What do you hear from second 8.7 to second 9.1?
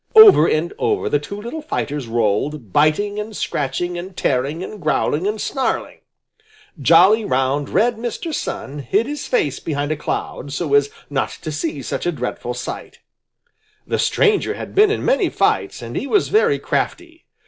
hid